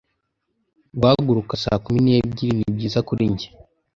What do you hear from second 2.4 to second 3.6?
ni byiza kuri njye.